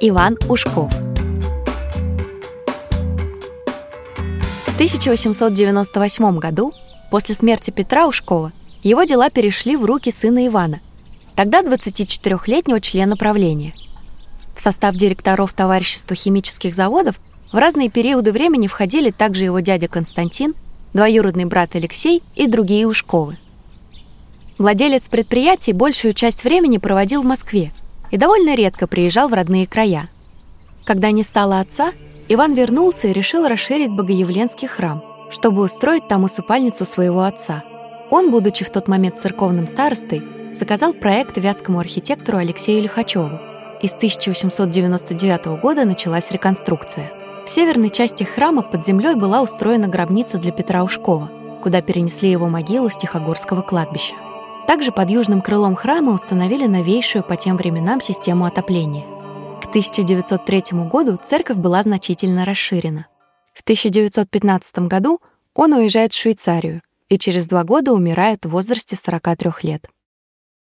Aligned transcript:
Иван 0.00 0.38
Ушков. 0.48 0.92
В 4.66 4.74
1898 4.74 6.38
году, 6.38 6.72
после 7.10 7.34
смерти 7.34 7.72
Петра 7.72 8.06
Ушкова, 8.06 8.52
его 8.84 9.02
дела 9.02 9.28
перешли 9.28 9.74
в 9.74 9.84
руки 9.84 10.12
сына 10.12 10.46
Ивана, 10.46 10.80
тогда 11.34 11.62
24-летнего 11.62 12.80
члена 12.80 13.16
правления. 13.16 13.74
В 14.54 14.60
состав 14.60 14.94
директоров 14.94 15.52
товарищества 15.52 16.14
химических 16.14 16.76
заводов 16.76 17.18
в 17.52 17.56
разные 17.56 17.90
периоды 17.90 18.30
времени 18.30 18.68
входили 18.68 19.10
также 19.10 19.46
его 19.46 19.58
дядя 19.58 19.88
Константин, 19.88 20.54
двоюродный 20.94 21.44
брат 21.46 21.74
Алексей 21.74 22.22
и 22.36 22.46
другие 22.46 22.86
Ушковы. 22.86 23.36
Владелец 24.58 25.08
предприятий 25.08 25.72
большую 25.72 26.14
часть 26.14 26.44
времени 26.44 26.78
проводил 26.78 27.22
в 27.22 27.26
Москве 27.26 27.72
и 28.10 28.16
довольно 28.16 28.54
редко 28.54 28.86
приезжал 28.86 29.28
в 29.28 29.34
родные 29.34 29.66
края. 29.66 30.08
Когда 30.84 31.10
не 31.10 31.22
стало 31.22 31.60
отца, 31.60 31.92
Иван 32.28 32.54
вернулся 32.54 33.08
и 33.08 33.12
решил 33.12 33.46
расширить 33.46 33.90
Богоявленский 33.90 34.68
храм, 34.68 35.02
чтобы 35.30 35.62
устроить 35.62 36.08
там 36.08 36.24
усыпальницу 36.24 36.84
своего 36.84 37.22
отца. 37.22 37.64
Он, 38.10 38.30
будучи 38.30 38.64
в 38.64 38.70
тот 38.70 38.88
момент 38.88 39.20
церковным 39.20 39.66
старостой, 39.66 40.22
заказал 40.54 40.92
проект 40.92 41.36
вятскому 41.36 41.78
архитектору 41.78 42.38
Алексею 42.38 42.82
Лихачеву, 42.82 43.38
и 43.82 43.86
с 43.86 43.94
1899 43.94 45.60
года 45.60 45.84
началась 45.84 46.30
реконструкция. 46.30 47.12
В 47.46 47.50
северной 47.50 47.90
части 47.90 48.24
храма 48.24 48.62
под 48.62 48.84
землей 48.84 49.14
была 49.14 49.40
устроена 49.40 49.88
гробница 49.88 50.38
для 50.38 50.52
Петра 50.52 50.82
Ушкова, 50.84 51.30
куда 51.62 51.80
перенесли 51.80 52.30
его 52.30 52.48
могилу 52.48 52.90
с 52.90 52.96
Тихогорского 52.96 53.62
кладбища. 53.62 54.14
Также 54.68 54.92
под 54.92 55.08
южным 55.08 55.40
крылом 55.40 55.76
храма 55.76 56.12
установили 56.12 56.66
новейшую 56.66 57.24
по 57.24 57.36
тем 57.36 57.56
временам 57.56 58.02
систему 58.02 58.44
отопления. 58.44 59.06
К 59.62 59.64
1903 59.64 60.62
году 60.90 61.16
церковь 61.16 61.56
была 61.56 61.82
значительно 61.82 62.44
расширена. 62.44 63.06
В 63.54 63.62
1915 63.62 64.80
году 64.80 65.22
он 65.54 65.72
уезжает 65.72 66.12
в 66.12 66.18
Швейцарию 66.18 66.82
и 67.08 67.18
через 67.18 67.46
два 67.46 67.64
года 67.64 67.94
умирает 67.94 68.44
в 68.44 68.50
возрасте 68.50 68.94
43 68.94 69.52
лет. 69.62 69.88